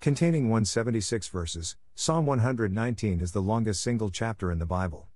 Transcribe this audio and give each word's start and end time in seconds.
Containing 0.00 0.44
176 0.44 1.26
verses, 1.26 1.74
Psalm 1.96 2.24
119 2.24 3.20
is 3.20 3.32
the 3.32 3.42
longest 3.42 3.82
single 3.82 4.10
chapter 4.10 4.52
in 4.52 4.60
the 4.60 4.64
Bible. 4.64 5.08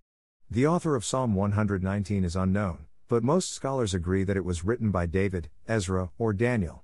The 0.51 0.67
author 0.67 0.97
of 0.97 1.05
Psalm 1.05 1.37
119 1.37 2.25
is 2.25 2.35
unknown, 2.35 2.87
but 3.07 3.23
most 3.23 3.53
scholars 3.53 3.95
agree 3.95 4.25
that 4.25 4.37
it 4.37 4.45
was 4.45 4.65
written 4.65 4.91
by 4.91 5.07
David, 5.07 5.49
Ezra, 5.69 6.11
or 6.19 6.33
Daniel. 6.33 6.83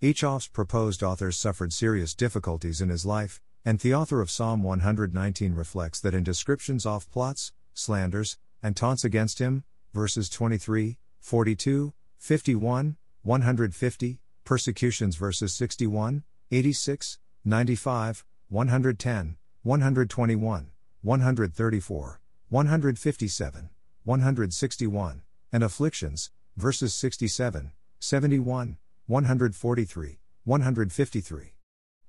Each 0.00 0.24
off's 0.24 0.48
proposed 0.48 1.04
authors 1.04 1.36
suffered 1.36 1.72
serious 1.72 2.16
difficulties 2.16 2.80
in 2.80 2.88
his 2.88 3.06
life, 3.06 3.40
and 3.64 3.78
the 3.78 3.94
author 3.94 4.20
of 4.20 4.28
Psalm 4.28 4.64
119 4.64 5.54
reflects 5.54 6.00
that 6.00 6.14
in 6.14 6.24
descriptions 6.24 6.84
of 6.84 7.08
plots, 7.12 7.52
slanders, 7.74 8.38
and 8.60 8.74
taunts 8.74 9.04
against 9.04 9.38
him, 9.38 9.62
verses 9.94 10.28
23, 10.28 10.98
42, 11.20 11.94
51, 12.18 12.96
150, 13.22 14.18
persecutions 14.42 15.14
verses 15.14 15.54
61, 15.54 16.24
86, 16.50 17.18
95, 17.48 18.24
110, 18.48 19.36
121, 19.62 20.70
134, 21.02 22.20
157, 22.48 23.70
161, 24.02 25.22
and 25.52 25.62
afflictions, 25.62 26.32
verses 26.56 26.92
67, 26.92 27.70
71, 28.00 28.78
143, 29.06 30.18
153. 30.42 31.52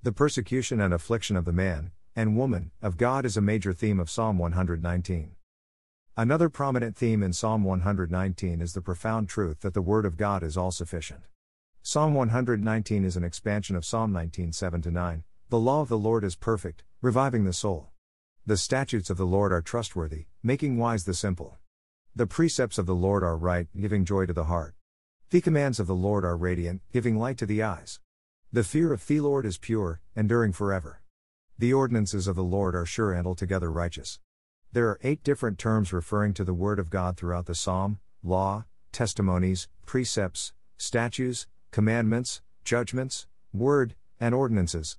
The 0.02 0.12
persecution 0.12 0.82
and 0.82 0.92
affliction 0.92 1.36
of 1.36 1.46
the 1.46 1.54
man, 1.54 1.92
and 2.16 2.36
woman, 2.36 2.72
of 2.82 2.98
God 2.98 3.24
is 3.24 3.38
a 3.38 3.42
major 3.42 3.74
theme 3.74 4.00
of 4.00 4.10
Psalm 4.10 4.40
119. 4.40 5.36
Another 6.18 6.50
prominent 6.50 6.98
theme 6.98 7.22
in 7.22 7.32
Psalm 7.32 7.64
119 7.64 8.60
is 8.60 8.74
the 8.74 8.82
profound 8.82 9.30
truth 9.30 9.60
that 9.62 9.76
the 9.76 9.84
Word 9.84 10.08
of 10.08 10.18
God 10.18 10.42
is 10.42 10.58
all 10.58 10.72
sufficient. 10.72 11.26
Psalm 11.90 12.14
119 12.16 13.06
is 13.06 13.16
an 13.16 13.24
expansion 13.24 13.74
of 13.74 13.86
Psalm 13.86 14.12
19 14.12 14.52
7 14.52 14.84
9. 14.86 15.24
The 15.48 15.58
law 15.58 15.80
of 15.80 15.88
the 15.88 15.98
Lord 15.98 16.26
is 16.26 16.36
perfect, 16.36 16.84
reviving 17.02 17.46
the 17.46 17.54
soul. 17.54 17.92
The 18.46 18.58
statutes 18.58 19.10
of 19.10 19.16
the 19.16 19.26
Lord 19.26 19.54
are 19.54 19.62
trustworthy, 19.62 20.26
making 20.44 20.78
wise 20.78 21.06
the 21.06 21.14
simple. 21.14 21.60
The 22.14 22.28
precepts 22.28 22.78
of 22.78 22.88
the 22.88 22.94
Lord 22.94 23.24
are 23.24 23.38
right, 23.38 23.70
giving 23.80 24.04
joy 24.04 24.26
to 24.26 24.34
the 24.34 24.44
heart. 24.52 24.76
The 25.30 25.40
commands 25.40 25.80
of 25.80 25.88
the 25.88 25.96
Lord 25.96 26.26
are 26.26 26.36
radiant, 26.36 26.82
giving 26.92 27.18
light 27.18 27.38
to 27.38 27.46
the 27.46 27.64
eyes. 27.64 28.02
The 28.52 28.66
fear 28.66 28.92
of 28.92 29.08
the 29.08 29.22
Lord 29.22 29.46
is 29.46 29.58
pure, 29.58 30.02
enduring 30.14 30.52
forever. 30.52 31.02
The 31.58 31.72
ordinances 31.72 32.28
of 32.28 32.36
the 32.36 32.44
Lord 32.44 32.76
are 32.76 32.86
sure 32.86 33.14
and 33.14 33.26
altogether 33.26 33.72
righteous. 33.72 34.20
There 34.74 34.90
are 34.90 35.00
eight 35.04 35.24
different 35.24 35.58
terms 35.58 35.94
referring 35.94 36.34
to 36.34 36.44
the 36.44 36.54
Word 36.54 36.80
of 36.80 36.90
God 36.90 37.16
throughout 37.16 37.46
the 37.46 37.56
Psalm 37.56 38.02
law, 38.22 38.66
testimonies, 38.92 39.70
precepts, 39.86 40.52
statutes, 40.78 41.48
commandments, 41.78 42.42
judgments, 42.64 43.28
word, 43.54 43.94
and 44.20 44.34
ordinances. 44.34 44.98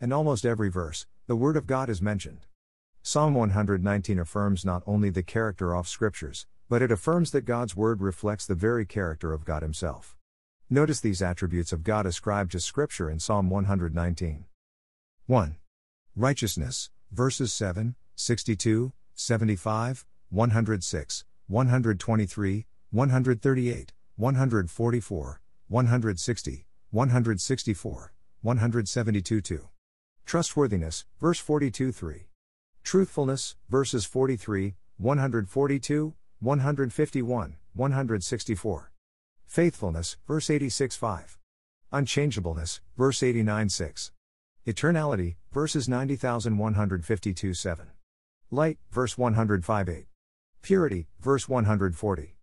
In 0.00 0.10
almost 0.10 0.46
every 0.46 0.70
verse, 0.70 1.04
the 1.26 1.36
Word 1.36 1.54
of 1.54 1.66
God 1.66 1.90
is 1.90 2.00
mentioned. 2.00 2.46
Psalm 3.02 3.34
119 3.34 4.18
affirms 4.18 4.64
not 4.64 4.82
only 4.86 5.10
the 5.10 5.22
character 5.22 5.76
of 5.76 5.86
Scriptures, 5.86 6.46
but 6.66 6.80
it 6.80 6.90
affirms 6.90 7.30
that 7.32 7.44
God's 7.44 7.76
Word 7.76 8.00
reflects 8.00 8.46
the 8.46 8.54
very 8.54 8.86
character 8.86 9.34
of 9.34 9.44
God 9.44 9.60
Himself. 9.60 10.16
Notice 10.70 10.98
these 10.98 11.20
attributes 11.20 11.74
of 11.74 11.84
God 11.84 12.06
ascribed 12.06 12.52
to 12.52 12.60
Scripture 12.60 13.10
in 13.10 13.18
Psalm 13.20 13.50
119. 13.50 14.46
1. 15.26 15.56
Righteousness, 16.16 16.88
verses 17.12 17.52
7, 17.52 17.96
62, 18.16 18.94
75, 19.14 20.06
106, 20.30 21.24
123, 21.48 22.66
138, 22.92 23.92
144, 24.16 25.40
160, 25.74 26.66
164, 26.92 28.12
172 28.42 29.40
2. 29.40 29.68
Trustworthiness, 30.24 31.04
verse 31.20 31.40
42 31.40 31.90
3. 31.90 32.28
Truthfulness, 32.84 33.56
verses 33.68 34.06
43, 34.06 34.76
142, 34.98 36.14
151, 36.38 37.56
164. 37.74 38.92
Faithfulness, 39.46 40.16
verse 40.28 40.48
86 40.48 40.94
5. 40.94 41.38
Unchangeableness, 41.90 42.80
verse 42.96 43.20
89 43.24 43.68
6. 43.68 44.12
Eternality, 44.68 45.34
verses 45.50 45.88
90,152 45.88 47.52
7. 47.52 47.90
Light, 48.52 48.78
verse 48.92 49.18
105 49.18 49.88
8. 49.88 50.06
Purity, 50.62 51.08
verse 51.20 51.48
140. 51.48 52.33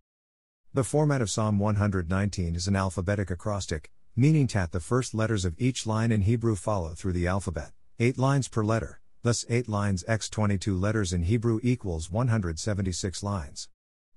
The 0.74 0.84
format 0.84 1.20
of 1.20 1.28
Psalm 1.28 1.58
119 1.58 2.56
is 2.56 2.66
an 2.66 2.76
alphabetic 2.76 3.30
acrostic, 3.30 3.90
meaning 4.16 4.46
that 4.54 4.72
the 4.72 4.80
first 4.80 5.12
letters 5.12 5.44
of 5.44 5.54
each 5.58 5.86
line 5.86 6.10
in 6.10 6.22
Hebrew 6.22 6.56
follow 6.56 6.94
through 6.94 7.12
the 7.12 7.26
alphabet, 7.26 7.72
8 7.98 8.16
lines 8.16 8.48
per 8.48 8.64
letter, 8.64 9.02
thus 9.22 9.44
8 9.50 9.68
lines 9.68 10.02
x 10.08 10.30
22 10.30 10.74
letters 10.74 11.12
in 11.12 11.24
Hebrew 11.24 11.60
equals 11.62 12.10
176 12.10 13.22
lines. 13.22 13.68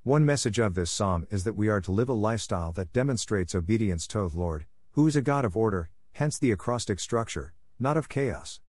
One 0.03 0.25
message 0.25 0.57
of 0.57 0.75
this 0.75 0.89
psalm 0.89 1.27
is 1.29 1.43
that 1.43 1.57
we 1.57 1.67
are 1.67 1.81
to 1.81 1.91
live 1.91 2.07
a 2.07 2.13
lifestyle 2.13 2.71
that 2.71 2.93
demonstrates 2.93 3.53
obedience 3.53 4.07
to 4.07 4.19
the 4.19 4.39
Lord, 4.39 4.65
who 4.91 5.05
is 5.07 5.17
a 5.17 5.21
God 5.21 5.43
of 5.43 5.57
order, 5.57 5.89
hence 6.13 6.39
the 6.39 6.53
acrostic 6.53 7.01
structure, 7.01 7.53
not 7.81 7.97
of 7.97 8.07
chaos. 8.07 8.61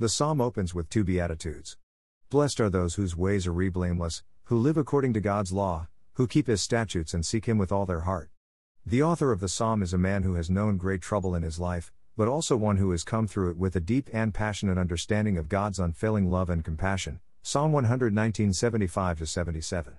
The 0.00 0.08
psalm 0.08 0.40
opens 0.40 0.74
with 0.74 0.90
two 0.90 1.04
beatitudes. 1.04 1.76
Blessed 2.28 2.58
are 2.58 2.70
those 2.70 2.96
whose 2.96 3.16
ways 3.16 3.46
are 3.46 3.70
blameless, 3.70 4.24
who 4.46 4.58
live 4.58 4.76
according 4.76 5.12
to 5.12 5.20
God's 5.20 5.52
law, 5.52 5.86
who 6.14 6.26
keep 6.26 6.46
his 6.46 6.62
statutes 6.62 7.12
and 7.12 7.26
seek 7.26 7.46
him 7.46 7.58
with 7.58 7.72
all 7.72 7.86
their 7.86 8.00
heart. 8.00 8.30
The 8.86 9.02
author 9.02 9.32
of 9.32 9.40
the 9.40 9.48
psalm 9.48 9.82
is 9.82 9.92
a 9.92 9.98
man 9.98 10.22
who 10.22 10.34
has 10.34 10.50
known 10.50 10.76
great 10.76 11.00
trouble 11.00 11.34
in 11.34 11.42
his 11.42 11.58
life, 11.58 11.92
but 12.16 12.28
also 12.28 12.56
one 12.56 12.76
who 12.76 12.90
has 12.92 13.02
come 13.02 13.26
through 13.26 13.50
it 13.50 13.56
with 13.56 13.74
a 13.74 13.80
deep 13.80 14.08
and 14.12 14.32
passionate 14.32 14.78
understanding 14.78 15.36
of 15.36 15.48
God's 15.48 15.78
unfailing 15.78 16.30
love 16.30 16.50
and 16.50 16.64
compassion. 16.64 17.20
Psalm 17.42 17.72
119 17.72 18.52
75 18.52 19.28
77. 19.28 19.94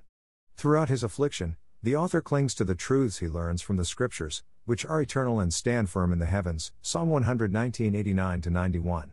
Throughout 0.56 0.90
his 0.90 1.04
affliction, 1.04 1.58
the 1.84 1.96
author 1.96 2.22
clings 2.22 2.56
to 2.56 2.64
the 2.64 2.76
truths 2.76 3.18
he 3.18 3.28
learns 3.28 3.62
from 3.62 3.76
the 3.76 3.86
scriptures, 3.86 4.44
which 4.66 4.86
are 4.86 5.02
eternal 5.02 5.40
and 5.40 5.54
stand 5.54 5.90
firm 5.90 6.14
in 6.14 6.20
the 6.20 6.26
heavens. 6.26 6.72
Psalm 6.82 7.10
119 7.10 7.94
89 7.94 8.44
91. 8.48 9.12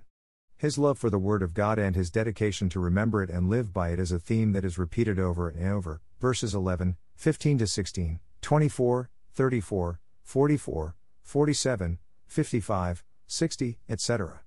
His 0.57 0.79
love 0.79 0.99
for 0.99 1.11
the 1.11 1.19
Word 1.19 1.43
of 1.43 1.55
God 1.55 1.79
and 1.79 1.97
his 1.97 2.11
dedication 2.11 2.69
to 2.69 2.79
remember 2.79 3.23
it 3.23 3.31
and 3.31 3.51
live 3.51 3.73
by 3.73 3.89
it 3.91 3.99
is 3.99 4.13
a 4.13 4.21
theme 4.21 4.53
that 4.53 4.65
is 4.65 4.79
repeated 4.79 5.19
over 5.19 5.49
and 5.49 5.69
over. 5.69 6.01
Verses 6.23 6.55
11, 6.55 6.95
15 7.17 7.59
to 7.59 7.67
16, 7.67 8.21
24, 8.43 9.11
34, 9.35 10.01
44, 10.23 10.95
47, 11.21 11.99
55, 12.29 13.05
60, 13.27 13.79
etc. 13.89 14.41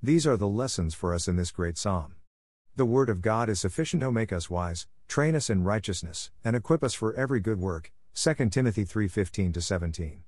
These 0.00 0.28
are 0.28 0.36
the 0.36 0.46
lessons 0.46 0.94
for 0.94 1.12
us 1.12 1.26
in 1.26 1.34
this 1.34 1.50
great 1.50 1.76
psalm. 1.76 2.14
The 2.76 2.84
Word 2.84 3.10
of 3.10 3.20
God 3.20 3.48
is 3.48 3.58
sufficient 3.58 4.00
to 4.02 4.12
make 4.12 4.32
us 4.32 4.48
wise, 4.48 4.86
train 5.08 5.34
us 5.34 5.50
in 5.50 5.64
righteousness, 5.64 6.30
and 6.44 6.54
equip 6.54 6.84
us 6.84 6.94
for 6.94 7.12
every 7.14 7.40
good 7.40 7.58
work. 7.58 7.90
2 8.14 8.52
Timothy 8.52 8.84
3:15 8.84 9.52
to 9.54 9.60
17. 9.60 10.22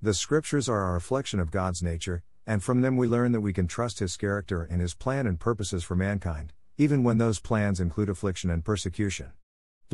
The 0.00 0.14
Scriptures 0.14 0.70
are 0.70 0.88
a 0.88 0.94
reflection 0.94 1.38
of 1.38 1.50
God's 1.50 1.82
nature, 1.82 2.22
and 2.46 2.62
from 2.62 2.80
them 2.80 2.96
we 2.96 3.06
learn 3.06 3.32
that 3.32 3.42
we 3.42 3.52
can 3.52 3.66
trust 3.66 3.98
His 3.98 4.16
character 4.16 4.62
and 4.62 4.80
His 4.80 4.94
plan 4.94 5.26
and 5.26 5.38
purposes 5.38 5.84
for 5.84 5.96
mankind, 5.96 6.54
even 6.78 7.04
when 7.04 7.18
those 7.18 7.40
plans 7.40 7.78
include 7.78 8.08
affliction 8.08 8.48
and 8.48 8.64
persecution. 8.64 9.32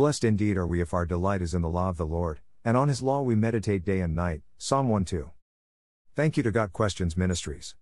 Blessed 0.00 0.24
indeed 0.24 0.56
are 0.56 0.66
we 0.66 0.80
if 0.80 0.94
our 0.94 1.04
delight 1.04 1.42
is 1.42 1.52
in 1.52 1.60
the 1.60 1.68
law 1.68 1.90
of 1.90 1.98
the 1.98 2.06
Lord, 2.06 2.40
and 2.64 2.74
on 2.74 2.88
his 2.88 3.02
law 3.02 3.20
we 3.20 3.34
meditate 3.34 3.84
day 3.84 4.00
and 4.00 4.16
night. 4.16 4.40
Psalm 4.56 4.88
1 4.88 5.04
2. 5.04 5.30
Thank 6.16 6.38
you 6.38 6.42
to 6.42 6.50
Got 6.50 6.72
Questions 6.72 7.18
Ministries. 7.18 7.74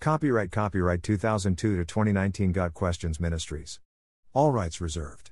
Copyright 0.00 0.50
Copyright 0.50 1.04
2002 1.04 1.76
to 1.76 1.84
2019 1.84 2.50
Got 2.50 2.74
Questions 2.74 3.20
Ministries. 3.20 3.78
All 4.32 4.50
rights 4.50 4.80
reserved. 4.80 5.30